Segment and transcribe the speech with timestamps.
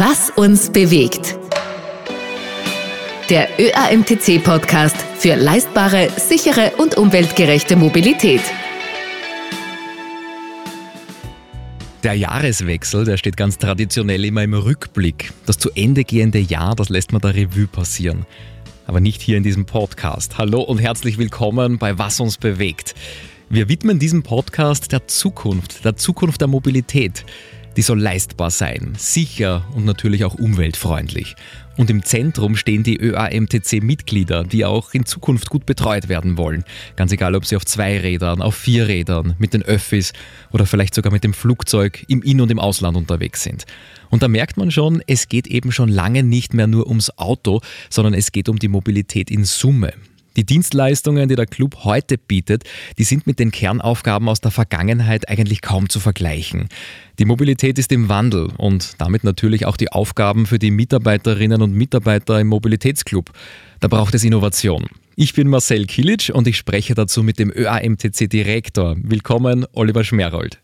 [0.00, 1.36] Was uns bewegt.
[3.28, 8.40] Der ÖAMTC-Podcast für leistbare, sichere und umweltgerechte Mobilität.
[12.04, 15.32] Der Jahreswechsel, der steht ganz traditionell immer im Rückblick.
[15.46, 18.24] Das zu Ende gehende Jahr, das lässt man der Revue passieren.
[18.86, 20.38] Aber nicht hier in diesem Podcast.
[20.38, 22.94] Hallo und herzlich willkommen bei Was uns bewegt.
[23.50, 27.24] Wir widmen diesen Podcast der Zukunft, der Zukunft der Mobilität.
[27.78, 31.36] Die soll leistbar sein, sicher und natürlich auch umweltfreundlich.
[31.76, 36.64] Und im Zentrum stehen die ÖAMTC-Mitglieder, die auch in Zukunft gut betreut werden wollen.
[36.96, 40.12] Ganz egal, ob sie auf zwei Rädern, auf vier Rädern, mit den Öffis
[40.50, 43.64] oder vielleicht sogar mit dem Flugzeug im In- und im Ausland unterwegs sind.
[44.10, 47.60] Und da merkt man schon, es geht eben schon lange nicht mehr nur ums Auto,
[47.90, 49.92] sondern es geht um die Mobilität in Summe.
[50.38, 52.62] Die Dienstleistungen, die der Club heute bietet,
[52.96, 56.68] die sind mit den Kernaufgaben aus der Vergangenheit eigentlich kaum zu vergleichen.
[57.18, 61.72] Die Mobilität ist im Wandel und damit natürlich auch die Aufgaben für die Mitarbeiterinnen und
[61.72, 63.32] Mitarbeiter im Mobilitätsclub.
[63.80, 64.86] Da braucht es Innovation.
[65.16, 68.94] Ich bin Marcel Kilic und ich spreche dazu mit dem ÖAMTC-Direktor.
[69.02, 70.60] Willkommen, Oliver Schmerold.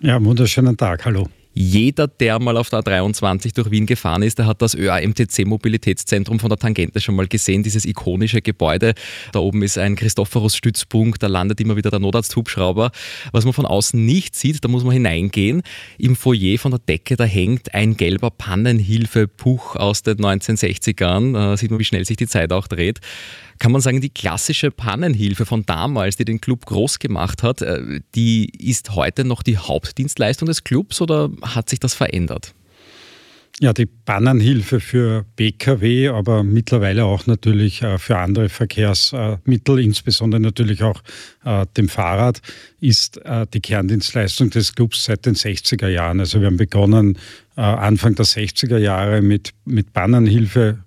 [0.00, 1.04] Ja, wunderschönen Tag.
[1.04, 1.28] Hallo.
[1.54, 6.40] Jeder, der mal auf der A23 durch Wien gefahren ist, der hat das ÖAMTC Mobilitätszentrum
[6.40, 8.94] von der Tangente schon mal gesehen, dieses ikonische Gebäude.
[9.32, 12.90] Da oben ist ein Christophorus-Stützpunkt, da landet immer wieder der Notarzthubschrauber.
[13.32, 15.62] Was man von außen nicht sieht, da muss man hineingehen.
[15.98, 21.34] Im Foyer von der Decke, da hängt ein gelber Pannenhilfe-Puch aus den 1960ern.
[21.34, 23.00] Da sieht man, wie schnell sich die Zeit auch dreht
[23.62, 28.00] kann man sagen, die klassische Pannenhilfe von damals, die den Club groß gemacht hat, äh,
[28.16, 32.54] die ist heute noch die Hauptdienstleistung des Clubs oder hat sich das verändert?
[33.60, 40.82] Ja, die Bannenhilfe für Pkw, aber mittlerweile auch natürlich äh, für andere Verkehrsmittel, insbesondere natürlich
[40.82, 41.00] auch
[41.44, 42.42] äh, dem Fahrrad,
[42.82, 43.20] ist
[43.54, 46.18] die Kerndienstleistung des Clubs seit den 60er Jahren.
[46.18, 47.16] Also wir haben begonnen
[47.54, 50.78] Anfang der 60er Jahre mit, mit Bannenhilfe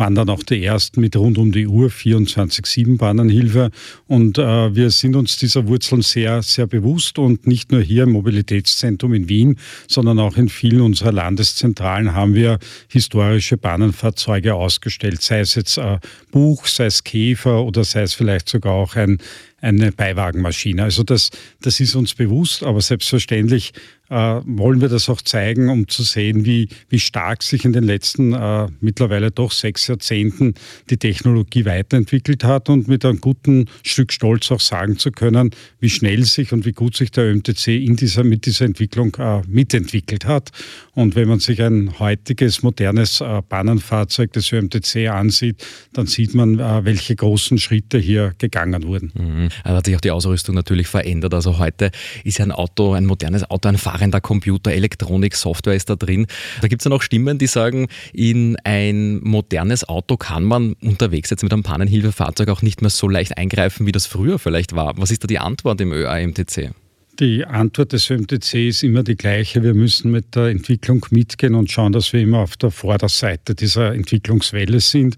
[0.00, 3.70] waren dann auch die ersten mit rund um die Uhr 24-7 Bahnenhilfe.
[4.06, 8.12] Und äh, wir sind uns dieser Wurzeln sehr, sehr bewusst und nicht nur hier im
[8.12, 9.58] Mobilitätszentrum in Wien,
[9.88, 12.58] sondern auch in vielen unserer Landeszentralen haben wir
[12.88, 15.98] historische Bahnenfahrzeuge ausgestellt, sei es jetzt äh,
[16.32, 19.18] Buch, sei es Käfer oder sei es vielleicht sogar auch ein,
[19.60, 20.82] eine Beiwagenmaschine.
[20.82, 23.72] Also das, das ist uns bewusst, aber selbstverständlich
[24.10, 27.84] äh, wollen wir das auch zeigen, um zu sehen, wie, wie stark sich in den
[27.84, 30.54] letzten äh, mittlerweile doch sechs Jahrzehnten
[30.90, 35.90] die Technologie weiterentwickelt hat und mit einem guten Stück Stolz auch sagen zu können, wie
[35.90, 40.24] schnell sich und wie gut sich der ÖMTC in dieser, mit dieser Entwicklung äh, mitentwickelt
[40.24, 40.50] hat.
[40.92, 46.58] Und wenn man sich ein heutiges, modernes äh, Bahnenfahrzeug des ÖMTC ansieht, dann sieht man,
[46.58, 49.12] äh, welche großen Schritte hier gegangen wurden.
[49.14, 49.48] Mhm.
[49.62, 51.32] Da hat sich auch die Ausrüstung natürlich verändert.
[51.32, 51.92] Also heute
[52.24, 56.26] ist ein Auto, ein modernes Auto, ein Fahrrad fahrender Computer, Elektronik, Software ist da drin.
[56.62, 61.28] Da gibt es dann auch Stimmen, die sagen, in ein modernes Auto kann man unterwegs
[61.30, 64.94] jetzt mit einem Pannenhilfefahrzeug auch nicht mehr so leicht eingreifen, wie das früher vielleicht war.
[64.96, 66.70] Was ist da die Antwort im ÖAMTC?
[67.18, 69.62] Die Antwort des ÖMTC ist immer die gleiche.
[69.62, 73.92] Wir müssen mit der Entwicklung mitgehen und schauen, dass wir immer auf der Vorderseite dieser
[73.92, 75.16] Entwicklungswelle sind.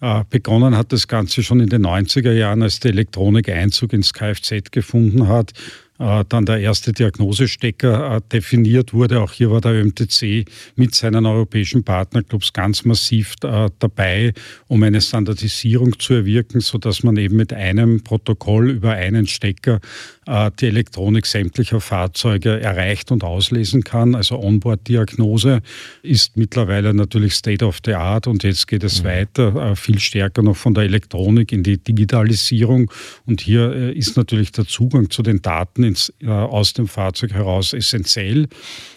[0.00, 4.12] Äh, begonnen hat das Ganze schon in den 90er Jahren, als die Elektronik Einzug ins
[4.12, 5.52] Kfz gefunden hat
[5.96, 9.20] dann der erste Diagnosestecker äh, definiert wurde.
[9.22, 10.44] Auch hier war der ÖMTC
[10.74, 14.32] mit seinen europäischen Partnerclubs ganz massiv äh, dabei,
[14.66, 19.80] um eine Standardisierung zu erwirken, sodass man eben mit einem Protokoll über einen Stecker
[20.58, 24.14] die Elektronik sämtlicher Fahrzeuge erreicht und auslesen kann.
[24.14, 25.60] Also Onboard-Diagnose
[26.02, 29.06] ist mittlerweile natürlich State of the Art und jetzt geht es mhm.
[29.06, 32.90] weiter, viel stärker noch von der Elektronik in die Digitalisierung.
[33.26, 37.72] Und hier ist natürlich der Zugang zu den Daten ins, äh, aus dem Fahrzeug heraus
[37.72, 38.48] essentiell.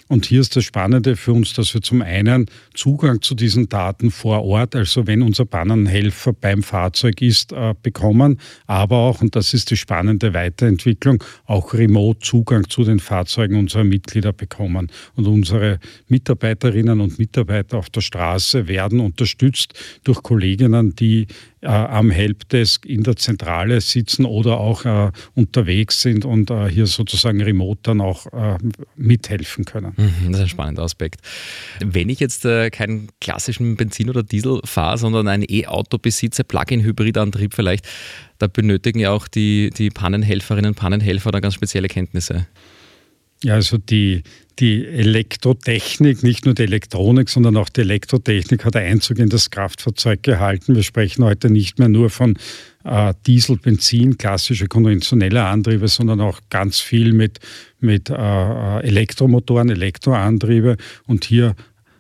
[0.08, 4.12] Und hier ist das Spannende für uns, dass wir zum einen Zugang zu diesen Daten
[4.12, 9.54] vor Ort, also wenn unser Bannenhelfer beim Fahrzeug ist, äh, bekommen, aber auch, und das
[9.54, 14.90] ist die spannende Weiterentwicklung, auch remote Zugang zu den Fahrzeugen unserer Mitglieder bekommen.
[15.16, 21.28] Und unsere Mitarbeiterinnen und Mitarbeiter auf der Straße werden unterstützt durch Kolleginnen, die
[21.62, 26.86] äh, am Helpdesk in der Zentrale sitzen oder auch äh, unterwegs sind und äh, hier
[26.86, 28.58] sozusagen remote dann auch äh,
[28.96, 29.94] mithelfen können.
[29.98, 31.22] Mhm, das ist ein spannender Aspekt.
[31.80, 37.54] Wenn ich jetzt äh, keinen klassischen Benzin oder Diesel fahre, sondern ein E-Auto besitze, Plug-in-Hybridantrieb
[37.54, 37.88] vielleicht,
[38.38, 42.48] da benötigen ja auch die, die Pannenhelferinnen und Pannenhelfer da ganz spezielle Kenntnisse.
[43.44, 44.24] Ja, also die,
[44.60, 50.24] die Elektrotechnik, nicht nur die Elektronik, sondern auch die Elektrotechnik hat Einzug in das Kraftfahrzeug
[50.24, 50.76] gehalten.
[50.76, 52.38] Wir sprechen heute nicht mehr nur von
[52.84, 57.40] äh, Diesel, Benzin, klassische konventionelle Antriebe, sondern auch ganz viel mit,
[57.80, 60.78] mit äh, Elektromotoren, Elektroantriebe.
[61.06, 61.56] Und hier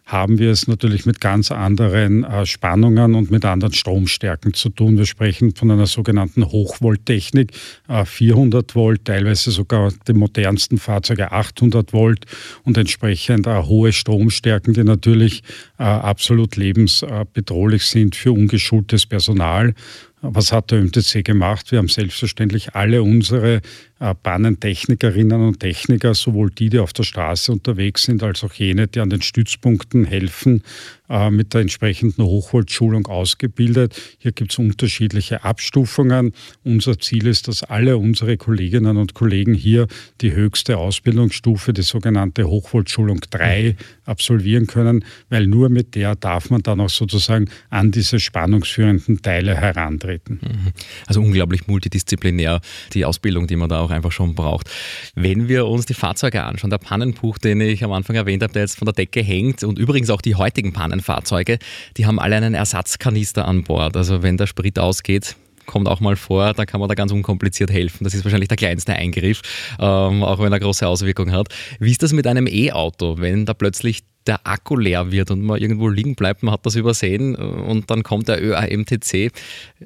[0.08, 4.98] haben wir es natürlich mit ganz anderen äh, Spannungen und mit anderen Stromstärken zu tun.
[4.98, 7.52] Wir sprechen von einer sogenannten Hochvolttechnik,
[7.90, 12.26] äh, 400 Volt, teilweise sogar die modernsten Fahrzeuge 800 Volt
[12.64, 15.44] und entsprechend äh, hohe Stromstärken, die natürlich
[15.78, 19.74] äh, absolut lebensbedrohlich sind für ungeschultes Personal.
[20.22, 21.72] Was hat der MTC gemacht?
[21.72, 23.62] Wir haben selbstverständlich alle unsere
[24.00, 28.88] äh, Bahnentechnikerinnen und Techniker, sowohl die, die auf der Straße unterwegs sind, als auch jene,
[28.88, 30.64] die an den Stützpunkten helfen,
[31.10, 34.00] äh, mit der entsprechenden Hochvoltschulung ausgebildet.
[34.20, 36.34] Hier gibt es unterschiedliche Abstufungen.
[36.64, 39.88] Unser Ziel ist, dass alle unsere Kolleginnen und Kollegen hier
[40.22, 43.76] die höchste Ausbildungsstufe, die sogenannte Hochvoltschulung 3,
[44.06, 49.56] absolvieren können, weil nur mit der darf man dann auch sozusagen an diese spannungsführenden Teile
[49.56, 50.40] herantreten.
[50.42, 50.74] Mhm.
[51.06, 52.62] Also unglaublich multidisziplinär
[52.94, 54.70] die Ausbildung, die man da auch einfach schon braucht.
[55.16, 58.64] Wenn wir uns die Fahrzeuge anschauen, der Pannenbuch, den ich am Anfang erwähnt habe, der
[58.64, 61.60] jetzt von der Decke hängt und übrigens auch die heutigen Pannenfahrzeuge,
[61.98, 63.96] die haben alle einen Ersatzkanister an Bord.
[63.96, 65.36] Also wenn der Sprit ausgeht,
[65.66, 68.04] kommt auch mal vor, da kann man da ganz unkompliziert helfen.
[68.04, 69.42] Das ist wahrscheinlich der kleinste Eingriff,
[69.80, 71.50] ähm, auch wenn er große Auswirkungen hat.
[71.80, 75.60] Wie ist das mit einem E-Auto, wenn da plötzlich der Akku leer wird und man
[75.60, 79.32] irgendwo liegen bleibt, man hat das übersehen und dann kommt der ÖAMTC.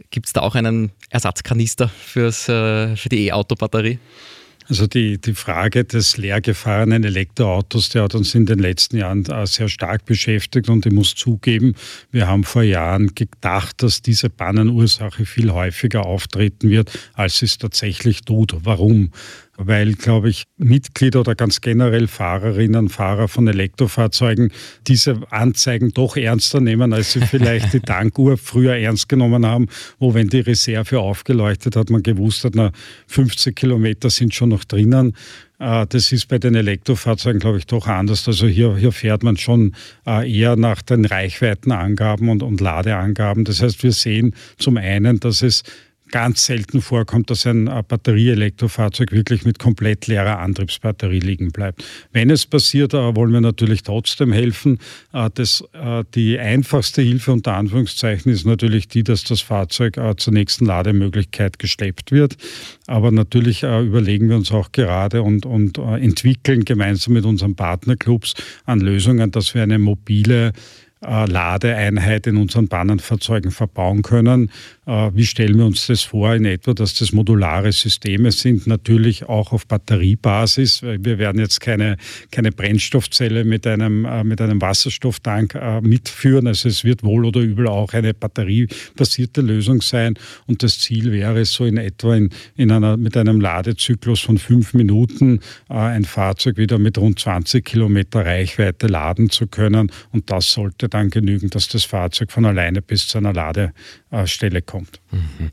[0.10, 4.00] Gibt es da auch einen Ersatzkanister fürs, äh, für die E-Auto-Batterie?
[4.72, 9.46] Also die, die Frage des leergefahrenen Elektroautos, der hat uns in den letzten Jahren äh,
[9.46, 11.76] sehr stark beschäftigt und ich muss zugeben,
[12.10, 18.22] wir haben vor Jahren gedacht, dass diese Pannenursache viel häufiger auftreten wird, als es tatsächlich
[18.22, 18.56] tut.
[18.64, 19.12] Warum?
[19.68, 24.52] Weil, glaube ich, Mitglieder oder ganz generell Fahrerinnen und Fahrer von Elektrofahrzeugen
[24.88, 29.68] diese Anzeigen doch ernster nehmen, als sie vielleicht die Tankuhr früher ernst genommen haben,
[30.00, 32.72] wo wenn die Reserve aufgeleuchtet hat, man gewusst hat, na,
[33.08, 35.14] 50 Kilometer sind schon noch drinnen.
[35.62, 38.28] Äh, das ist bei den Elektrofahrzeugen, glaube ich, doch anders.
[38.28, 39.74] Also hier, hier fährt man schon
[40.08, 43.46] äh, eher nach den Reichweitenangaben und, und Ladeangaben.
[43.46, 45.64] Das heißt, wir sehen zum einen, dass es
[46.12, 51.84] ganz selten vorkommt, dass ein Batterieelektrofahrzeug wirklich mit komplett leerer Antriebsbatterie liegen bleibt.
[52.12, 54.80] Wenn es passiert, äh, wollen wir natürlich trotzdem helfen.
[55.14, 60.34] Äh, das, äh, die einfachste Hilfe unter Anführungszeichen ist natürlich die, dass das Fahrzeug zur
[60.34, 62.36] nächsten Lademöglichkeit gesteppt wird.
[62.88, 68.34] Aber natürlich überlegen wir uns auch gerade und, und entwickeln gemeinsam mit unseren Partnerclubs
[68.66, 70.52] an Lösungen, dass wir eine mobile äh,
[71.02, 74.52] Ladeeinheit in unseren Bahnenfahrzeugen verbauen können.
[74.86, 79.28] Äh, wie stellen wir uns das vor in etwa, dass das modulare Systeme sind, natürlich
[79.28, 80.84] auch auf Batteriebasis.
[80.84, 81.98] Wir werden jetzt keine,
[82.32, 86.48] keine Brennstoffzelle mit einem, äh, mit einem Wasserstofftank mitführen.
[86.48, 90.16] Also es wird wohl oder übel auch eine batteriebasierte Lösung sein.
[90.46, 94.74] Und das Ziel wäre so in etwa in, in einer, mit einem Ladezyklus von fünf
[94.74, 99.92] Minuten ein Fahrzeug wieder mit rund 20 Kilometer Reichweite laden zu können.
[100.12, 105.02] Und das sollte dann genügen, dass das Fahrzeug von alleine bis zu einer Ladestelle kommt.
[105.12, 105.52] Mhm.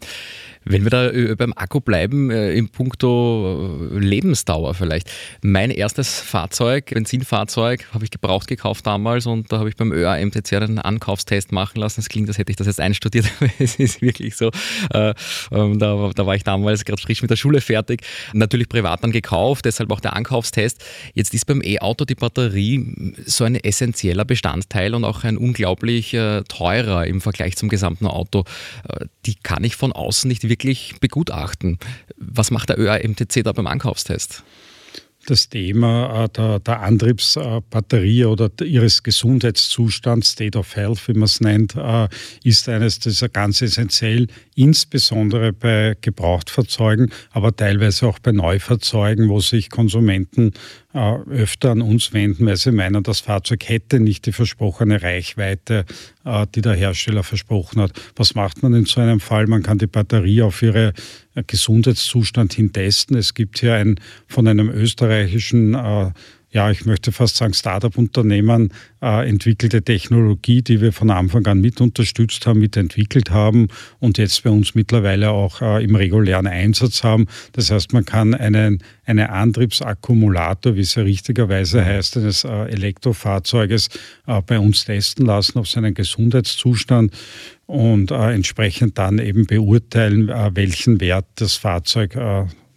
[0.69, 5.11] Wenn wir da äh, beim Akku bleiben, äh, im Punkto äh, Lebensdauer vielleicht.
[5.41, 10.53] Mein erstes Fahrzeug, Benzinfahrzeug, habe ich gebraucht gekauft damals und da habe ich beim ÖAMTC
[10.53, 12.00] einen Ankaufstest machen lassen.
[12.00, 14.50] Es klingt, als hätte ich das jetzt einstudiert, aber es ist wirklich so.
[14.93, 18.03] Ähm, da, da war ich damals gerade frisch mit der Schule fertig.
[18.35, 20.85] Natürlich privat dann gekauft, deshalb auch der Ankaufstest.
[21.14, 26.16] Jetzt ist beim E-Auto die Batterie so ein essentieller Bestandteil und auch ein unglaublich
[26.49, 28.45] teurer im Vergleich zum gesamten Auto.
[29.25, 31.79] Die kann ich von außen nicht wirklich wirklich begutachten.
[32.17, 34.43] Was macht der ÖAMTC da beim Ankaufstest?
[35.30, 41.40] Das Thema äh, der, der Antriebsbatterie oder ihres Gesundheitszustands, State of Health, wie man es
[41.40, 42.08] nennt, äh,
[42.44, 49.40] ist eines, das ist ganz essentiell, insbesondere bei Gebrauchtfahrzeugen, aber teilweise auch bei Neufahrzeugen, wo
[49.40, 50.52] sich Konsumenten
[50.94, 55.85] äh, öfter an uns wenden, weil sie meinen, das Fahrzeug hätte nicht die versprochene Reichweite,
[56.25, 57.92] äh, die der Hersteller versprochen hat.
[58.16, 59.47] Was macht man in so einem Fall?
[59.47, 60.92] Man kann die Batterie auf ihre äh,
[61.47, 63.16] Gesundheitszustand hin testen.
[63.16, 65.75] Es gibt hier ein von einem österreichischen
[66.50, 71.80] ja, ich möchte fast sagen, Startup-Unternehmen äh, entwickelte Technologie, die wir von Anfang an mit
[71.80, 73.68] unterstützt haben, mitentwickelt haben
[73.99, 77.26] und jetzt bei uns mittlerweile auch äh, im regulären Einsatz haben.
[77.52, 83.88] Das heißt, man kann einen, einen Antriebsakkumulator, wie es ja richtigerweise heißt, eines äh, Elektrofahrzeuges
[84.26, 87.12] äh, bei uns testen lassen auf seinen Gesundheitszustand
[87.68, 92.16] und äh, entsprechend dann eben beurteilen, äh, welchen Wert das Fahrzeug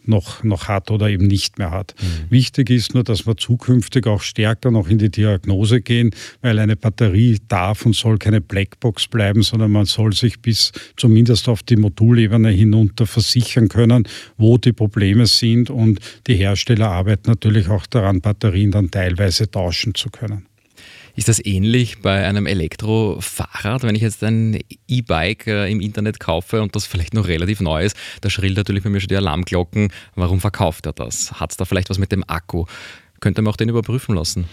[0.05, 1.95] noch, noch hat oder eben nicht mehr hat.
[2.00, 2.31] Mhm.
[2.31, 6.75] Wichtig ist nur, dass wir zukünftig auch stärker noch in die Diagnose gehen, weil eine
[6.75, 11.75] Batterie darf und soll keine Blackbox bleiben, sondern man soll sich bis zumindest auf die
[11.75, 14.07] Modulebene hinunter versichern können,
[14.38, 19.95] wo die Probleme sind und die Hersteller arbeiten natürlich auch daran, Batterien dann teilweise tauschen
[19.95, 20.48] zu können.
[21.16, 23.84] Ist das ähnlich bei einem Elektrofahrrad?
[23.84, 27.84] Wenn ich jetzt ein E-Bike äh, im Internet kaufe und das vielleicht noch relativ neu
[27.84, 29.92] ist, da schrillt natürlich bei mir schon die Alarmglocken.
[30.16, 31.34] Warum verkauft er das?
[31.34, 32.66] Hat es da vielleicht was mit dem Akku?
[33.20, 34.46] Könnte man auch den überprüfen lassen?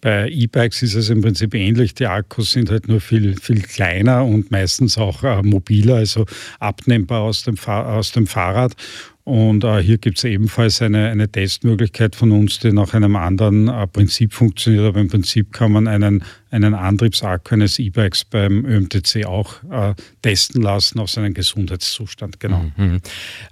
[0.00, 1.94] Bei E-Bikes ist es im Prinzip ähnlich.
[1.94, 6.24] Die Akkus sind halt nur viel, viel kleiner und meistens auch äh, mobiler, also
[6.58, 8.74] abnehmbar aus dem, aus dem Fahrrad.
[9.30, 13.68] Und äh, hier gibt es ebenfalls eine, eine Testmöglichkeit von uns, die nach einem anderen
[13.68, 14.84] äh, Prinzip funktioniert.
[14.84, 20.62] Aber im Prinzip kann man einen, einen Antriebsakku eines E-Bikes beim ÖMTC auch äh, testen
[20.62, 22.40] lassen auf seinen Gesundheitszustand.
[22.40, 22.72] Genau.
[22.76, 23.00] Mhm.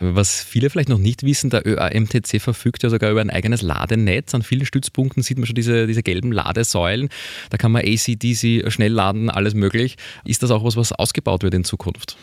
[0.01, 4.35] Was viele vielleicht noch nicht wissen, der ÖAMTC verfügt ja sogar über ein eigenes Ladenetz.
[4.35, 7.09] An vielen Stützpunkten sieht man schon diese, diese gelben Ladesäulen.
[7.51, 9.97] Da kann man AC, DC schnell laden, alles möglich.
[10.25, 12.17] Ist das auch was, was ausgebaut wird in Zukunft?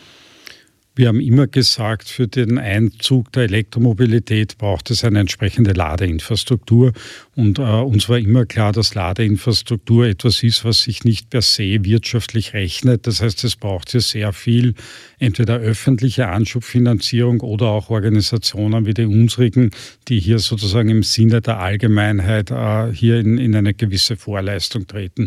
[0.98, 6.94] Wir haben immer gesagt, für den Einzug der Elektromobilität braucht es eine entsprechende Ladeinfrastruktur.
[7.34, 11.84] Und äh, uns war immer klar, dass Ladeinfrastruktur etwas ist, was sich nicht per se
[11.84, 13.06] wirtschaftlich rechnet.
[13.06, 14.72] Das heißt, es braucht hier sehr viel,
[15.18, 19.72] entweder öffentliche Anschubfinanzierung oder auch Organisationen wie die unsrigen,
[20.08, 25.26] die hier sozusagen im Sinne der Allgemeinheit äh, hier in, in, eine gewisse Vorleistung treten.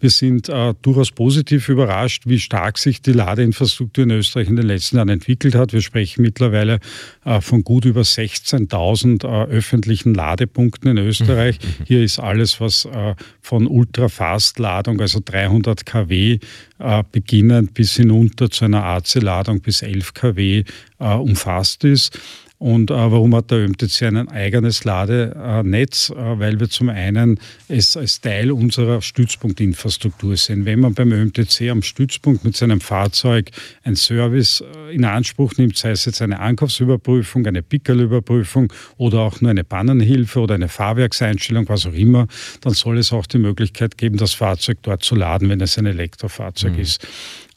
[0.00, 4.66] Wir sind äh, durchaus positiv überrascht, wie stark sich die Ladeinfrastruktur in Österreich in den
[4.66, 5.72] letzten Jahren entwickelt hat.
[5.72, 6.80] Wir sprechen mittlerweile
[7.24, 11.58] äh, von gut über 16.000 äh, öffentlichen Ladepunkten in Österreich.
[11.58, 11.84] Mhm.
[11.86, 16.38] Hier ist alles, was äh, von Ultrafast-Ladung, also 300 kW,
[17.12, 20.64] beginnend bis hinunter zu einer AC-Ladung bis 11 kW
[20.98, 22.18] umfasst ist.
[22.60, 26.10] Und äh, warum hat der ÖMTC ein eigenes Ladenetz?
[26.10, 30.66] Äh, weil wir zum einen es als Teil unserer Stützpunktinfrastruktur sehen.
[30.66, 33.50] Wenn man beim ÖMTC am Stützpunkt mit seinem Fahrzeug
[33.82, 39.40] ein Service äh, in Anspruch nimmt, sei es jetzt eine Ankaufsüberprüfung, eine Pickerlüberprüfung oder auch
[39.40, 42.26] nur eine Pannenhilfe oder eine Fahrwerkseinstellung, was auch immer,
[42.60, 45.86] dann soll es auch die Möglichkeit geben, das Fahrzeug dort zu laden, wenn es ein
[45.86, 46.80] Elektrofahrzeug mhm.
[46.80, 47.08] ist.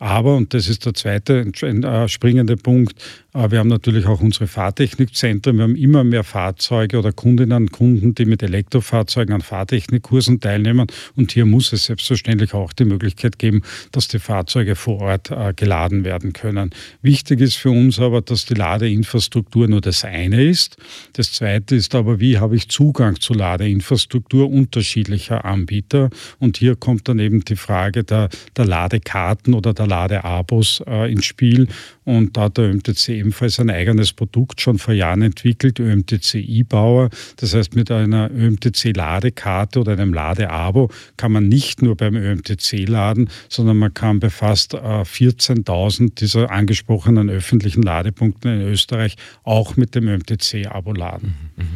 [0.04, 2.94] Aber, und das ist der zweite äh, springende Punkt,
[3.34, 5.56] äh, wir haben natürlich auch unsere Fahrtechnikzentren.
[5.56, 10.88] Wir haben immer mehr Fahrzeuge oder Kundinnen und Kunden, die mit Elektrofahrzeugen an Fahrtechnikkursen teilnehmen.
[11.16, 13.62] Und hier muss es selbstverständlich auch die Möglichkeit geben,
[13.94, 16.72] dass die Fahrzeuge vor Ort äh, geladen werden können.
[17.02, 20.76] Wichtig ist für uns aber, dass die Ladeinfrastruktur nur das eine ist.
[21.14, 26.10] Das zweite ist aber, wie habe ich Zugang zu Ladeinfrastruktur unterschiedlicher Anbieter?
[26.40, 31.26] Und hier kommt dann eben die Frage der, der Ladekarten oder der Ladeabos äh, ins
[31.26, 31.68] Spiel.
[32.04, 37.10] Und da hat der ÖMTC ebenfalls ein eigenes Produkt schon vor Jahren entwickelt, ÖMTC E-Bauer.
[37.38, 43.30] Das heißt, mit einer ÖMTC-Ladekarte oder einem Ladeabo kann man nicht nur beim ÖMTC laden,
[43.50, 49.96] sondern man kann bei fast äh, 14.000 dieser angesprochenen öffentlichen Ladepunkten in Österreich auch mit
[49.96, 51.36] dem ÖMTC-Abo laden.
[51.56, 51.70] Mhm, mh.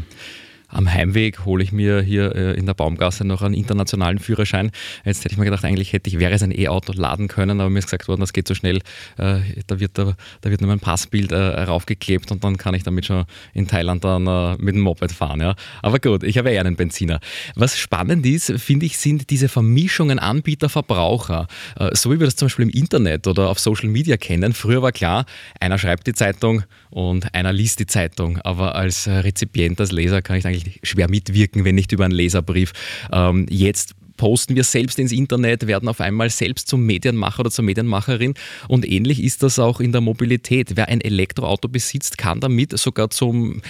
[0.69, 4.71] Am Heimweg hole ich mir hier äh, in der Baumgasse noch einen internationalen Führerschein.
[5.05, 7.69] Jetzt hätte ich mir gedacht, eigentlich hätte ich, wäre es ein E-Auto laden können, aber
[7.69, 8.77] mir ist gesagt worden, das geht so schnell,
[9.17, 12.83] äh, da, wird da, da wird nur mein Passbild äh, raufgeklebt und dann kann ich
[12.83, 14.23] damit schon in Thailand dann
[14.59, 15.39] mit dem Moped fahren.
[15.39, 15.55] Ja.
[15.81, 17.19] Aber gut, ich habe ja einen Benziner.
[17.55, 21.47] Was spannend ist, finde ich, sind diese Vermischungen Anbieter, Verbraucher.
[21.93, 24.53] so wie wir das zum Beispiel im Internet oder auf Social Media kennen.
[24.53, 25.25] Früher war klar,
[25.59, 30.37] einer schreibt die Zeitung und einer liest die Zeitung, aber als Rezipient, als Leser kann
[30.37, 32.73] ich eigentlich eigentlich schwer mitwirken, wenn nicht über einen Leserbrief.
[33.11, 37.63] Ähm, jetzt posten wir selbst ins Internet, werden auf einmal selbst zum Medienmacher oder zur
[37.63, 38.33] Medienmacherin.
[38.67, 40.75] Und ähnlich ist das auch in der Mobilität.
[40.75, 43.61] Wer ein Elektroauto besitzt, kann damit sogar zum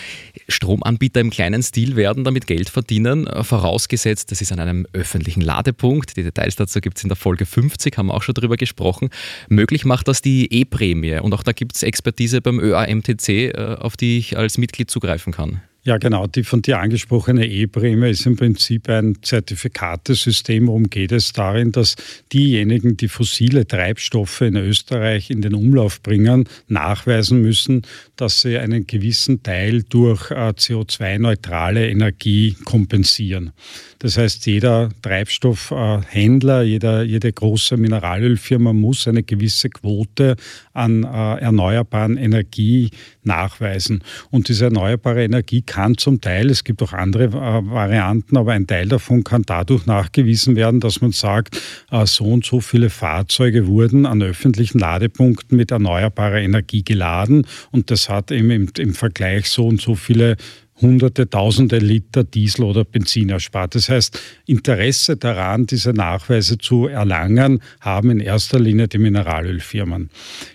[0.48, 6.16] Stromanbieter im kleinen Stil werden, damit Geld verdienen, vorausgesetzt, das ist an einem öffentlichen Ladepunkt.
[6.18, 9.10] Die Details dazu gibt es in der Folge 50, haben wir auch schon drüber gesprochen.
[9.50, 11.20] Möglich macht das die E-Prämie.
[11.20, 15.34] Und auch da gibt es Expertise beim ÖAMTC, äh, auf die ich als Mitglied zugreifen
[15.34, 15.62] kann.
[15.88, 16.28] Ja, genau.
[16.28, 20.68] Die von dir angesprochene E-Prämie ist im Prinzip ein Zertifikatesystem.
[20.68, 21.96] Worum geht es darin, dass
[22.34, 27.84] diejenigen, die fossile Treibstoffe in Österreich in den Umlauf bringen, nachweisen müssen,
[28.18, 33.54] dass sie einen gewissen Teil durch äh, CO2-neutrale Energie kompensieren.
[34.00, 40.36] Das heißt, jeder Treibstoffhändler, jeder, jede große Mineralölfirma muss eine gewisse Quote
[40.74, 42.92] an äh, erneuerbaren Energie
[43.24, 44.04] nachweisen.
[44.30, 48.68] Und diese erneuerbare Energie kann zum Teil, es gibt auch andere äh, Varianten, aber ein
[48.68, 51.60] Teil davon kann dadurch nachgewiesen werden, dass man sagt,
[51.92, 57.90] äh, so und so viele Fahrzeuge wurden an öffentlichen Ladepunkten mit erneuerbarer Energie geladen und
[57.90, 60.38] das hat eben im, im Vergleich so und so viele
[60.82, 63.76] hunderte, tausende Liter Diesel oder Benzin erspart.
[63.76, 70.10] Das heißt, Interesse daran, diese Nachweise zu erlangen, haben in erster Linie die Mineralölfirmen.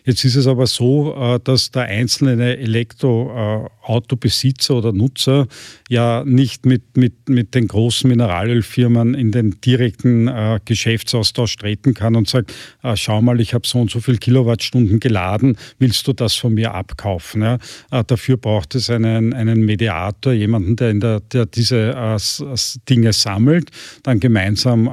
[0.05, 5.49] Jetzt ist es aber so, äh, dass der einzelne Elektroautobesitzer oder Nutzer
[5.89, 12.15] ja nicht mit, mit, mit den großen Mineralölfirmen in den direkten äh, Geschäftsaustausch treten kann
[12.15, 16.13] und sagt, äh, schau mal, ich habe so und so viel Kilowattstunden geladen, willst du
[16.13, 17.59] das von mir abkaufen?
[17.91, 22.57] Dafür braucht es einen, einen Mediator Moderator, jemanden, der, der, der diese äh,
[22.89, 23.71] Dinge sammelt,
[24.03, 24.91] dann gemeinsam äh,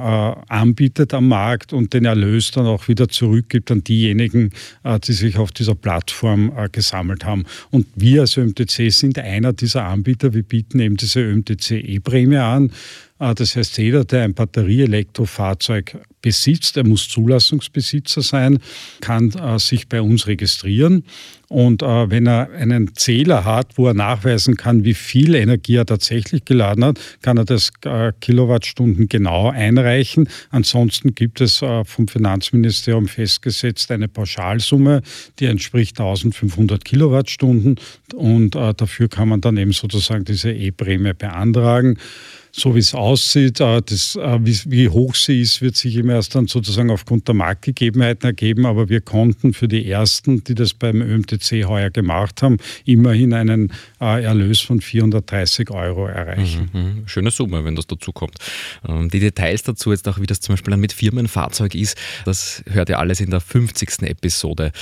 [0.48, 4.50] anbietet am Markt und den Erlös dann auch wieder zurückgibt an diejenigen,
[4.84, 7.44] äh, die sich auf dieser Plattform äh, gesammelt haben.
[7.70, 10.34] Und wir als ÖMTC sind einer dieser Anbieter.
[10.34, 12.72] Wir bieten eben diese ÖMTC E-Prämie an.
[13.20, 18.58] Das heißt, jeder, der ein Batterieelektrofahrzeug besitzt, er muss Zulassungsbesitzer sein,
[19.00, 21.04] kann äh, sich bei uns registrieren.
[21.48, 25.84] Und äh, wenn er einen Zähler hat, wo er nachweisen kann, wie viel Energie er
[25.84, 30.28] tatsächlich geladen hat, kann er das äh, Kilowattstunden genau einreichen.
[30.48, 35.02] Ansonsten gibt es vom Finanzministerium festgesetzt eine Pauschalsumme,
[35.38, 37.76] die entspricht 1500 Kilowattstunden.
[38.14, 41.98] Und dafür kann man dann eben sozusagen diese E-Prämie beantragen
[42.52, 46.34] so wie es aussieht, äh, das, äh, wie, hoch sie ist, wird sich immer erst
[46.34, 48.66] dann sozusagen aufgrund der Marktgegebenheiten ergeben.
[48.66, 53.72] Aber wir konnten für die ersten, die das beim ÖMTC heuer gemacht haben, immerhin einen
[54.00, 56.70] äh, Erlös von 430 Euro erreichen.
[56.72, 58.36] Mhm, mhm, schöne Summe, wenn das dazu kommt.
[58.86, 62.88] Ähm, die Details dazu, jetzt auch wie das zum Beispiel mit Firmenfahrzeug ist, das hört
[62.88, 64.02] ihr alles in der 50.
[64.02, 64.72] Episode.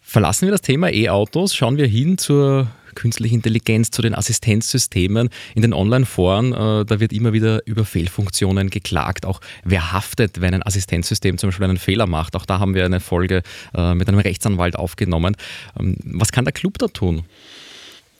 [0.00, 2.68] Verlassen wir das Thema E-Autos, schauen wir hin zur
[3.00, 6.52] künstliche Intelligenz, zu den Assistenzsystemen in den Online-Foren.
[6.52, 9.24] Äh, da wird immer wieder über Fehlfunktionen geklagt.
[9.24, 12.36] Auch wer haftet, wenn ein Assistenzsystem zum Beispiel einen Fehler macht.
[12.36, 13.42] Auch da haben wir eine Folge
[13.74, 15.34] äh, mit einem Rechtsanwalt aufgenommen.
[15.78, 17.22] Ähm, was kann der Club da tun?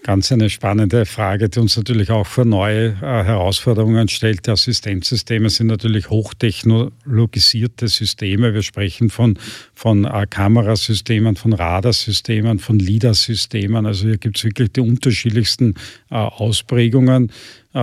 [0.02, 4.47] Ganz eine spannende Frage, die uns natürlich auch vor neue äh, Herausforderungen stellt.
[4.47, 8.54] Die Assistenzsysteme sind natürlich hochtechnologisierte Systeme.
[8.54, 9.38] Wir sprechen von,
[9.75, 13.85] von äh, Kamerasystemen, von Radarsystemen, von LIDAR-Systemen.
[13.85, 15.75] Also hier gibt es wirklich die unterschiedlichsten
[16.11, 17.30] äh, Ausprägungen.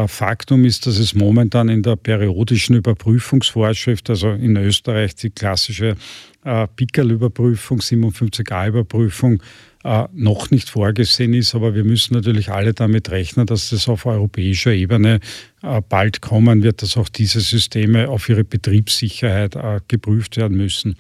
[0.08, 5.96] Faktum ist, dass es momentan in der periodischen Überprüfungsvorschrift, also in Österreich die klassische
[6.44, 9.42] Pickerl-Überprüfung, 57a-Überprüfung,
[9.88, 11.56] äh, noch nicht vorgesehen ist.
[11.56, 15.22] Aber wir müssen natürlich alle damit rechnen, dass das auf europäischer Ebene
[15.64, 20.98] äh, bald kommen wird, dass auch diese Systeme auf ihre Betriebssicherheit äh, geprüft werden müssen.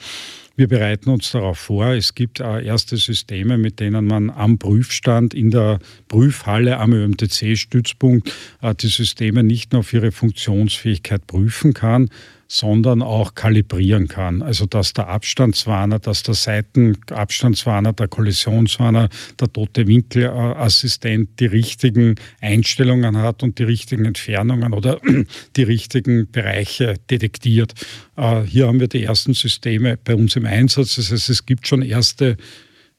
[0.56, 1.88] Wir bereiten uns darauf vor.
[1.88, 8.34] Es gibt erste Systeme, mit denen man am Prüfstand in der Prüfhalle am ÖMTC-Stützpunkt
[8.82, 12.10] die Systeme nicht nur auf ihre Funktionsfähigkeit prüfen kann,
[12.48, 14.42] sondern auch kalibrieren kann.
[14.42, 23.18] Also dass der Abstandswarner, dass der Seitenabstandswarner, der Kollisionswarner, der tote Winkelassistent die richtigen Einstellungen
[23.18, 25.00] hat und die richtigen Entfernungen oder
[25.56, 27.74] die richtigen Bereiche detektiert.
[28.16, 30.96] Äh, hier haben wir die ersten Systeme bei uns im Einsatz.
[30.96, 32.38] Das heißt, es gibt schon erste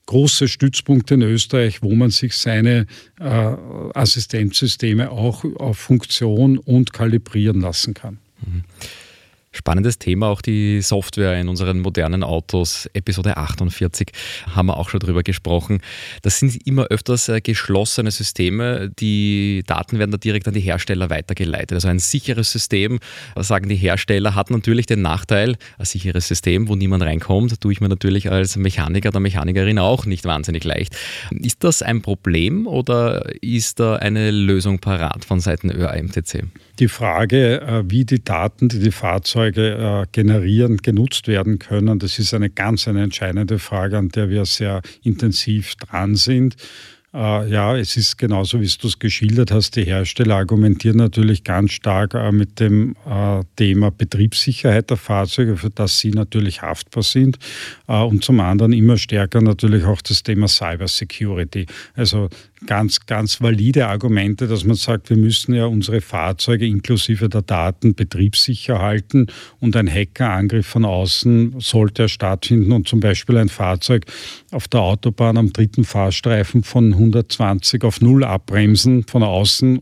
[0.08, 2.86] große Stützpunkte in Österreich, wo man sich seine
[3.20, 8.18] äh, Assistenzsysteme auch auf Funktion und kalibrieren lassen kann.
[8.40, 8.64] Mhm.
[9.58, 12.88] Spannendes Thema, auch die Software in unseren modernen Autos.
[12.94, 14.12] Episode 48
[14.54, 15.80] haben wir auch schon drüber gesprochen.
[16.22, 18.88] Das sind immer öfters äh, geschlossene Systeme.
[19.00, 21.72] Die Daten werden da direkt an die Hersteller weitergeleitet.
[21.72, 23.00] Also ein sicheres System,
[23.34, 27.80] sagen die Hersteller, hat natürlich den Nachteil, ein sicheres System, wo niemand reinkommt, tue ich
[27.80, 30.96] mir natürlich als Mechaniker oder Mechanikerin auch nicht wahnsinnig leicht.
[31.32, 36.44] Ist das ein Problem oder ist da eine Lösung parat von Seiten ÖAMTC?
[36.78, 42.20] Die Frage, äh, wie die Daten, die die Fahrzeuge äh, generieren, genutzt werden können, das
[42.20, 46.54] ist eine ganz eine entscheidende Frage, an der wir sehr intensiv dran sind.
[47.12, 49.74] Äh, ja, es ist genauso, wie du es geschildert hast.
[49.74, 52.94] Die Hersteller argumentieren natürlich ganz stark mit dem
[53.56, 57.38] Thema Betriebssicherheit der Fahrzeuge, für das sie natürlich haftbar sind.
[57.86, 61.66] Und zum anderen immer stärker natürlich auch das Thema Cybersecurity.
[61.94, 62.28] Also
[62.66, 67.94] ganz, ganz valide Argumente, dass man sagt, wir müssen ja unsere Fahrzeuge inklusive der Daten
[67.94, 69.28] betriebssicher halten
[69.60, 74.06] und ein Hackerangriff von außen sollte ja stattfinden und zum Beispiel ein Fahrzeug
[74.50, 79.80] auf der Autobahn am dritten Fahrstreifen von 120 auf null abbremsen von außen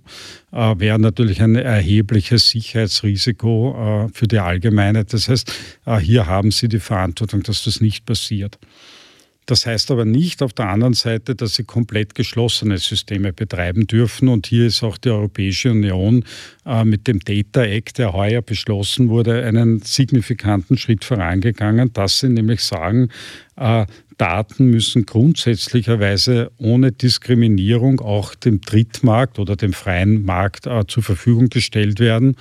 [0.53, 5.13] äh, wäre natürlich ein erhebliches Sicherheitsrisiko äh, für die Allgemeinheit.
[5.13, 5.53] Das heißt,
[5.85, 8.59] äh, hier haben Sie die Verantwortung, dass das nicht passiert.
[9.47, 14.29] Das heißt aber nicht auf der anderen Seite, dass sie komplett geschlossene Systeme betreiben dürfen.
[14.29, 16.25] Und hier ist auch die Europäische Union
[16.67, 22.29] äh, mit dem Data Act, der heuer beschlossen wurde, einen signifikanten Schritt vorangegangen, dass sie
[22.29, 23.09] nämlich sagen,
[23.57, 23.87] äh,
[24.19, 31.51] Daten müssen grundsätzlicherweise ohne Diskriminierung auch dem Drittmarkt oder dem freien Markt äh, zur Verfügung
[31.51, 32.37] gestellt werden.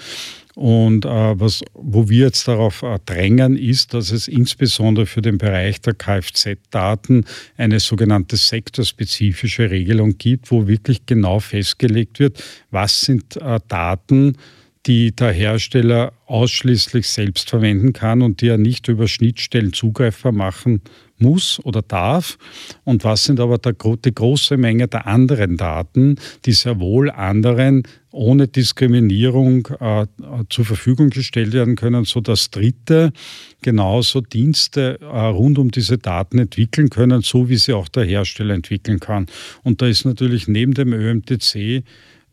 [0.55, 5.37] Und äh, was, wo wir jetzt darauf äh, drängen, ist, dass es insbesondere für den
[5.37, 7.25] Bereich der Kfz-Daten
[7.57, 12.41] eine sogenannte sektorspezifische Regelung gibt, wo wirklich genau festgelegt wird,
[12.71, 14.37] was sind äh, Daten,
[14.85, 20.81] die der Hersteller ausschließlich selbst verwenden kann und die er nicht über Schnittstellen zugreifbar machen
[21.17, 22.37] muss oder darf.
[22.83, 27.83] Und was sind aber der, die große Menge der anderen Daten, die sehr wohl anderen
[28.15, 30.05] ohne Diskriminierung äh,
[30.49, 33.11] zur Verfügung gestellt werden können, sodass Dritte
[33.61, 38.53] genauso Dienste äh, rund um diese Daten entwickeln können, so wie sie auch der Hersteller
[38.53, 39.27] entwickeln kann.
[39.63, 41.83] Und da ist natürlich neben dem ÖMTC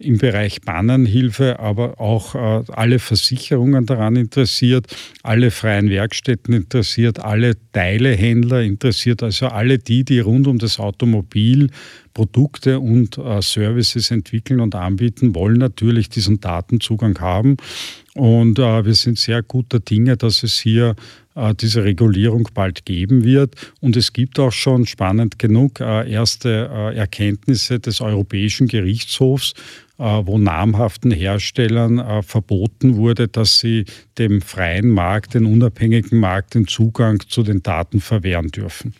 [0.02, 4.86] im Bereich Bannernhilfe, aber auch äh, alle Versicherungen daran interessiert,
[5.22, 11.70] alle freien Werkstätten interessiert, alle Teilehändler interessiert, also alle die, die rund um das Automobil
[12.14, 17.56] Produkte und äh, Services entwickeln und anbieten, wollen natürlich diesen Datenzugang haben.
[18.14, 20.94] Und äh, wir sind sehr guter Dinge, dass es hier
[21.60, 23.54] diese Regulierung bald geben wird.
[23.80, 29.54] Und es gibt auch schon spannend genug äh, erste äh, Erkenntnisse des Europäischen Gerichtshofs,
[29.98, 33.84] wo namhaften Herstellern verboten wurde, dass sie
[34.18, 38.94] dem freien Markt, den unabhängigen Markt, den Zugang zu den Daten verwehren dürfen.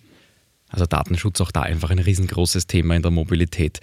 [0.73, 3.81] Also Datenschutz auch da einfach ein riesengroßes Thema in der Mobilität.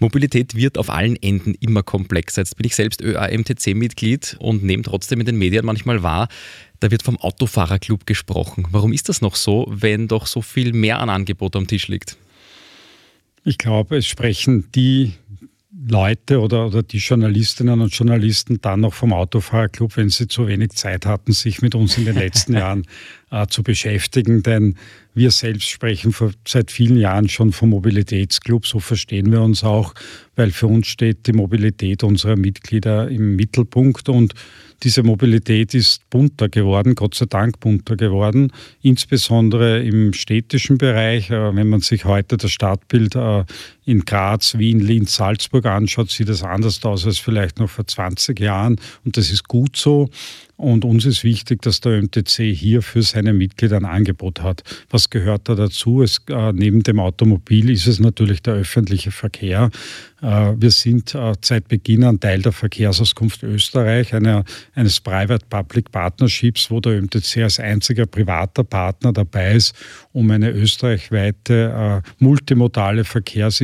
[0.00, 2.42] Mobilität wird auf allen Enden immer komplexer.
[2.42, 6.28] Jetzt bin ich selbst ÖAMTC-Mitglied und nehme trotzdem in den Medien manchmal wahr,
[6.80, 8.66] da wird vom Autofahrerclub gesprochen.
[8.70, 12.16] Warum ist das noch so, wenn doch so viel mehr an Angebot am Tisch liegt?
[13.44, 15.12] Ich glaube, es sprechen die
[15.88, 20.70] Leute oder, oder die Journalistinnen und Journalisten dann noch vom Autofahrerclub, wenn sie zu wenig
[20.70, 22.86] Zeit hatten, sich mit uns in den letzten Jahren
[23.30, 24.42] äh, zu beschäftigen.
[24.42, 24.76] Denn
[25.14, 28.66] wir selbst sprechen vor, seit vielen Jahren schon vom Mobilitätsclub.
[28.66, 29.94] So verstehen wir uns auch,
[30.36, 34.34] weil für uns steht die Mobilität unserer Mitglieder im Mittelpunkt und
[34.82, 38.50] diese Mobilität ist bunter geworden, Gott sei Dank bunter geworden,
[38.82, 41.30] insbesondere im städtischen Bereich.
[41.30, 43.44] Äh, wenn man sich heute das Stadtbild äh,
[43.84, 48.38] in Graz, Wien, Linz, Salzburg anschaut, sieht das anders aus als vielleicht noch vor 20
[48.38, 50.08] Jahren und das ist gut so.
[50.62, 54.62] Und uns ist wichtig, dass der MTC hier für seine Mitglieder ein Angebot hat.
[54.90, 56.02] Was gehört da dazu?
[56.02, 59.70] Es, äh, neben dem Automobil ist es natürlich der öffentliche Verkehr.
[60.20, 66.70] Äh, wir sind äh, seit Beginn an Teil der Verkehrsauskunft Österreich, einer, eines Private-Public Partnerships,
[66.70, 69.74] wo der MTC als einziger privater Partner dabei ist,
[70.12, 73.04] um eine österreichweite äh, multimodale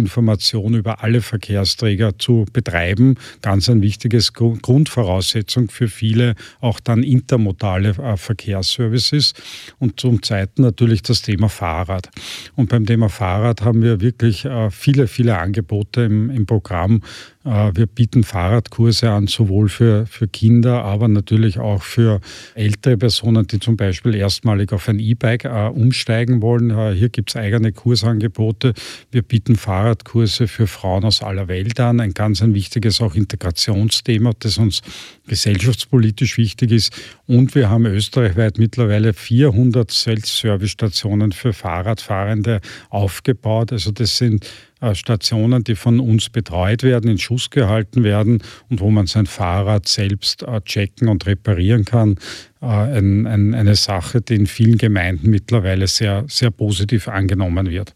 [0.09, 3.17] Verkehrsinformation über alle Verkehrsträger zu betreiben.
[3.43, 9.35] Ganz ein wichtiges Grundvoraussetzung für viele auch dann intermodale äh, Verkehrsservices.
[9.79, 12.11] Und zum Zweiten natürlich das Thema Fahrrad.
[12.57, 17.03] Und beim Thema Fahrrad haben wir wirklich äh, viele, viele Angebote im, im Programm.
[17.45, 22.21] Äh, wir bieten Fahrradkurse an, sowohl für, für Kinder, aber natürlich auch für
[22.55, 26.71] ältere Personen, die zum Beispiel erstmalig auf ein E-Bike äh, umsteigen wollen.
[26.71, 28.75] Äh, hier gibt es eigene Kursangebote.
[29.11, 32.01] Wir bieten Fahrradkurse für Frauen aus aller Welt an.
[32.01, 34.81] Ein ganz ein wichtiges auch Integrationsthema, das uns
[35.27, 36.93] gesellschaftspolitisch wichtig ist.
[37.27, 43.73] Und wir haben österreichweit mittlerweile 400 Self-Service-Stationen für Fahrradfahrende aufgebaut.
[43.73, 44.47] Also das sind
[44.95, 49.89] Stationen, die von uns betreut werden, in Schuss gehalten werden und wo man sein Fahrrad
[49.89, 52.17] selbst äh, checken und reparieren kann.
[52.61, 57.93] Äh, ein, ein, eine Sache, die in vielen Gemeinden mittlerweile sehr, sehr positiv angenommen wird.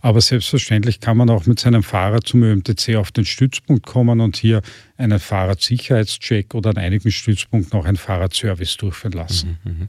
[0.00, 4.36] Aber selbstverständlich kann man auch mit seinem Fahrrad zum ÖMTC auf den Stützpunkt kommen und
[4.36, 4.62] hier
[4.96, 9.58] einen Fahrradsicherheitscheck oder an einigen Stützpunkten auch einen Fahrradservice durchführen lassen.
[9.64, 9.88] Mhm, mh.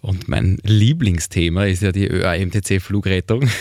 [0.00, 3.48] Und mein Lieblingsthema ist ja die ÖAMTC-Flugrettung.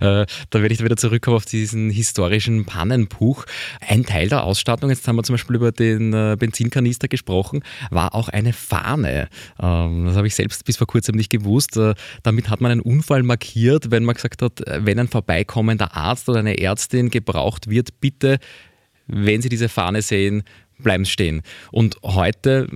[0.00, 3.44] Äh, da werde ich wieder zurückkommen auf diesen historischen Pannenbuch.
[3.80, 8.14] Ein Teil der Ausstattung, jetzt haben wir zum Beispiel über den äh, Benzinkanister gesprochen, war
[8.14, 9.28] auch eine Fahne.
[9.60, 11.76] Ähm, das habe ich selbst bis vor kurzem nicht gewusst.
[11.76, 16.28] Äh, damit hat man einen Unfall markiert, wenn man gesagt hat, wenn ein vorbeikommender Arzt
[16.28, 18.38] oder eine Ärztin gebraucht wird, bitte
[19.06, 20.42] wenn Sie diese Fahne sehen,
[20.78, 21.42] bleiben stehen.
[21.70, 22.68] Und heute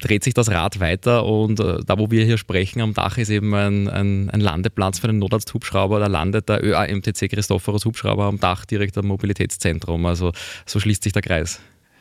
[0.00, 3.30] dreht sich das Rad weiter und äh, da, wo wir hier sprechen, am Dach ist
[3.30, 6.00] eben ein, ein, ein Landeplatz für einen Notarzthubschrauber.
[6.00, 10.06] Da landet der ÖAMTC Christophorus Hubschrauber am Dach direkt am Mobilitätszentrum.
[10.06, 10.32] Also
[10.66, 11.60] so schließt sich der Kreis.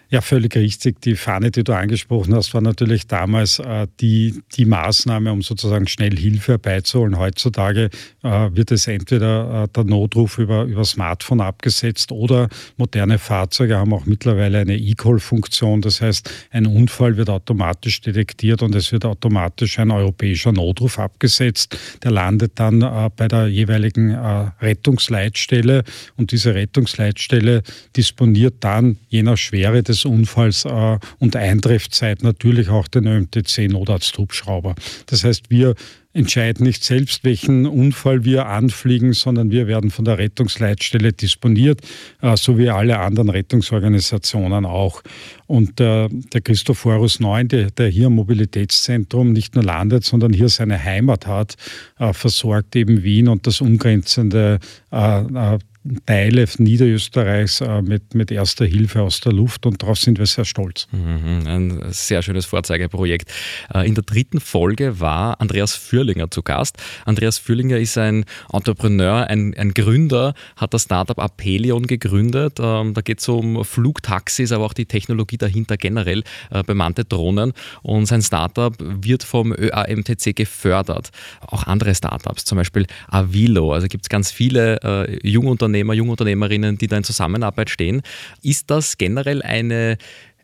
[0.10, 1.02] Ja, völlig richtig.
[1.02, 5.88] Die Fahne, die du angesprochen hast, war natürlich damals äh, die, die Maßnahme, um sozusagen
[5.88, 7.18] schnell Hilfe herbeizuholen.
[7.18, 7.89] Heutzutage
[8.22, 13.92] äh, wird es entweder äh, der Notruf über, über Smartphone abgesetzt oder moderne Fahrzeuge haben
[13.92, 15.82] auch mittlerweile eine E-Call-Funktion.
[15.82, 21.76] Das heißt, ein Unfall wird automatisch detektiert und es wird automatisch ein europäischer Notruf abgesetzt.
[22.04, 25.84] Der landet dann äh, bei der jeweiligen äh, Rettungsleitstelle
[26.18, 27.63] und diese Rettungsleitstelle
[27.96, 34.75] disponiert dann je nach Schwere des Unfalls äh, und Eintreffzeit natürlich auch den ÖMTC Notarzthubschrauber.
[35.06, 35.75] Das heißt, wir
[36.13, 41.82] entscheiden nicht selbst, welchen Unfall wir anfliegen, sondern wir werden von der Rettungsleitstelle disponiert,
[42.21, 45.01] äh, so wie alle anderen Rettungsorganisationen auch.
[45.47, 50.49] Und äh, der Christophorus 9, der, der, hier im Mobilitätszentrum nicht nur landet, sondern hier
[50.49, 51.56] seine Heimat hat,
[51.99, 54.60] äh, versorgt eben Wien und das umgrenzende
[54.91, 55.60] äh, äh
[56.06, 60.46] Teile Niederösterreichs äh, mit, mit erster Hilfe aus der Luft und darauf sind wir sehr
[60.46, 60.88] stolz.
[60.91, 63.30] Mhm, ein sehr schönes Vorzeigeprojekt.
[63.74, 66.78] Äh, in der dritten Folge war Andreas Fürlinger zu Gast.
[67.06, 72.60] Andreas Fürlinger ist ein Entrepreneur, ein, ein Gründer, hat das Startup Apelion gegründet.
[72.62, 77.52] Ähm, da geht es um Flugtaxis, aber auch die Technologie dahinter generell, äh, bemannte Drohnen.
[77.82, 81.10] Und sein Startup wird vom ÖAMTC gefördert.
[81.41, 83.74] Auch andere Startups, zum Beispiel Avilo.
[83.74, 88.02] Also gibt es ganz viele Jungunternehmen, Jungunternehmer, Jungunternehmerinnen, die da in Zusammenarbeit stehen.
[88.42, 89.98] Ist das generell eine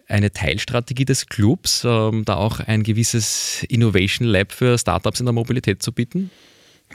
[0.08, 5.34] eine Teilstrategie des Clubs, ähm, da auch ein gewisses Innovation Lab für Startups in der
[5.34, 6.32] Mobilität zu bieten?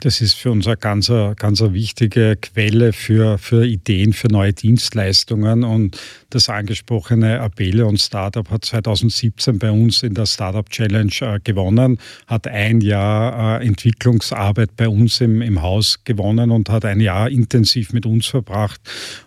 [0.01, 4.51] Das ist für uns eine ganz, ganz eine wichtige Quelle für, für Ideen, für neue
[4.51, 5.63] Dienstleistungen.
[5.63, 5.97] Und
[6.29, 12.45] das angesprochene Abelion Startup hat 2017 bei uns in der Startup Challenge äh, gewonnen, hat
[12.45, 17.93] ein Jahr äh, Entwicklungsarbeit bei uns im, im Haus gewonnen und hat ein Jahr intensiv
[17.93, 18.81] mit uns verbracht.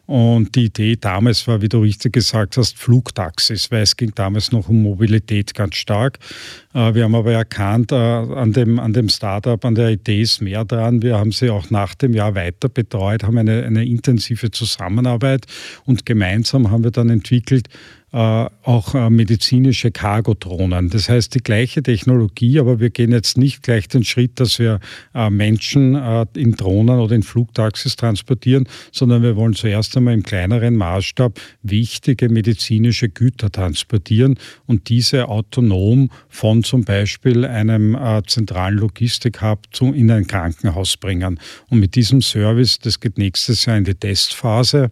[0.04, 4.52] Und die Idee damals war, wie du richtig gesagt hast, Flugtaxis, weil es ging damals
[4.52, 6.18] noch um Mobilität ganz stark.
[6.74, 10.58] Äh, wir haben aber erkannt, an dem, an dem Startup, an der Idee ist mehr
[10.64, 11.03] dran.
[11.03, 15.47] Wir haben sie auch nach dem Jahr weiter betreut, haben eine, eine intensive Zusammenarbeit
[15.85, 17.68] und gemeinsam haben wir dann entwickelt,
[18.12, 20.88] auch äh, medizinische Cargo-Drohnen.
[20.88, 24.81] Das heißt, die gleiche Technologie, aber wir gehen jetzt nicht gleich den Schritt, dass wir
[25.14, 25.94] äh, Menschen
[26.35, 32.29] in Drohnen oder in Flugtaxis transportieren, sondern wir wollen zuerst einmal im kleineren Maßstab wichtige
[32.29, 40.97] medizinische Güter transportieren und diese autonom von zum Beispiel einem zentralen Logistik-Hub in ein Krankenhaus
[40.97, 41.38] bringen.
[41.68, 44.88] Und mit diesem Service, das geht nächstes Jahr in die Testphase, äh,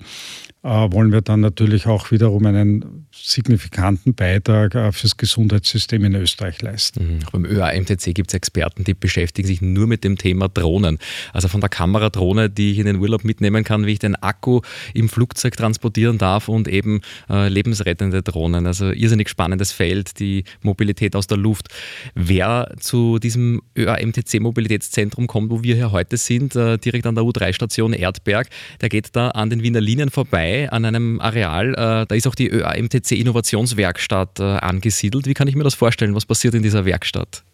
[0.67, 7.07] wollen wir dann natürlich auch wiederum einen signifikanten Beitrag äh, fürs Gesundheitssystem in Österreich leisten.
[7.07, 7.19] Mhm.
[7.31, 10.99] Beim ÖAMTC gibt es Experten, die beschäftigen sich nur mit dem Thema Drohnen.
[11.33, 14.61] Also von der Kameradrohne, die ich in den Urlaub mitnehmen kann, wie ich den Akku
[14.93, 17.01] im Flugzeug transportieren darf und eben
[17.31, 18.67] äh, lebensrettende Drohnen.
[18.67, 21.69] Also irrsinnig spannendes Feld, die Mobilität aus der Luft.
[22.15, 27.25] Wer zu diesem ÖAMTC Mobilitätszentrum kommt, wo wir hier heute sind, äh, direkt an der
[27.25, 28.49] U3-Station Erdberg,
[28.81, 32.35] der geht da an den Wiener Linien vorbei an einem Areal, äh, da ist auch
[32.35, 35.27] die ÖAMTC Innovationswerkstatt äh, angesiedelt.
[35.27, 36.15] Wie kann ich mir das vorstellen?
[36.15, 37.45] Was passiert in dieser Werkstatt?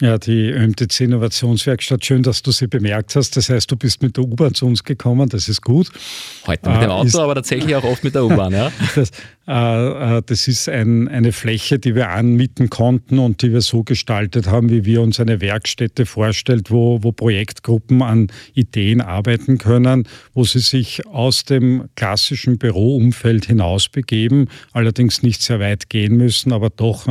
[0.00, 3.36] Ja, die ÖMTC Innovationswerkstatt, schön, dass du sie bemerkt hast.
[3.36, 5.88] Das heißt, du bist mit der U-Bahn zu uns gekommen, das ist gut.
[6.48, 8.72] Heute mit dem äh, Auto, ist, aber tatsächlich auch oft mit der U-Bahn, ja.
[8.96, 9.12] Das,
[9.46, 14.70] das ist ein, eine Fläche, die wir anmieten konnten und die wir so gestaltet haben,
[14.70, 20.60] wie wir uns eine Werkstätte vorstellt, wo, wo Projektgruppen an Ideen arbeiten können, wo sie
[20.60, 27.06] sich aus dem klassischen Büroumfeld hinaus begeben, allerdings nicht sehr weit gehen müssen, aber doch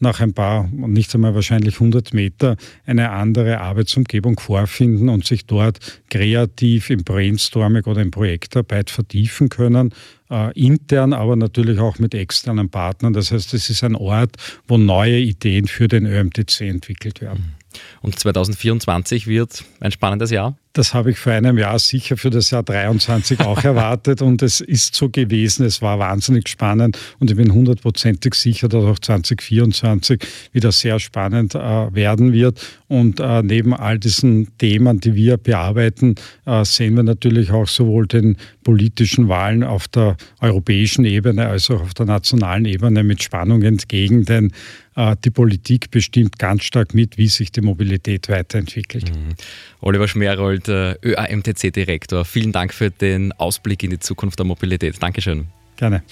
[0.00, 5.78] nach ein paar, nicht einmal wahrscheinlich 100 Meter eine andere Arbeitsumgebung vorfinden und sich dort
[6.08, 9.94] kreativ im Brainstorming oder in Projektarbeit vertiefen können.
[10.30, 13.12] Äh, intern, aber natürlich auch mit externen Partnern.
[13.12, 14.36] Das heißt, es ist ein Ort,
[14.68, 17.56] wo neue Ideen für den ÖMTC entwickelt werden.
[18.00, 20.56] Und 2024 wird ein spannendes Jahr?
[20.72, 24.60] Das habe ich vor einem Jahr sicher für das Jahr 23 auch erwartet und es
[24.60, 25.66] ist so gewesen.
[25.66, 30.20] Es war wahnsinnig spannend und ich bin hundertprozentig sicher, dass auch 2024
[30.52, 32.60] wieder sehr spannend äh, werden wird.
[32.86, 36.14] Und äh, neben all diesen Themen, die wir bearbeiten,
[36.46, 41.80] äh, sehen wir natürlich auch sowohl den politischen Wahlen auf der europäischen Ebene als auch
[41.80, 44.52] auf der nationalen Ebene mit Spannung entgegen, denn
[44.96, 49.10] äh, die Politik bestimmt ganz stark mit, wie sich die Mobilität weiterentwickelt.
[49.10, 49.34] Mhm.
[49.80, 55.02] Oliver Schmerold, äh, ÖAMTC-Direktor, vielen Dank für den Ausblick in die Zukunft der Mobilität.
[55.02, 55.46] Dankeschön.
[55.76, 56.02] Gerne.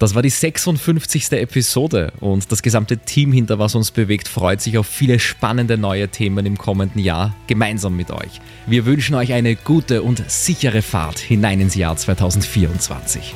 [0.00, 1.32] Das war die 56.
[1.32, 6.08] Episode und das gesamte Team hinter Was uns bewegt freut sich auf viele spannende neue
[6.08, 8.40] Themen im kommenden Jahr gemeinsam mit euch.
[8.66, 13.34] Wir wünschen euch eine gute und sichere Fahrt hinein ins Jahr 2024.